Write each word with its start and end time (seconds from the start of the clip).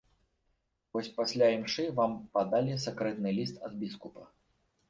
Вось 0.95 1.09
пасля 1.19 1.49
імшы 1.57 1.85
вам 1.99 2.17
падалі 2.39 2.79
сакрэтны 2.87 3.35
ліст 3.41 3.55
ад 3.71 3.77
біскупа. 3.83 4.29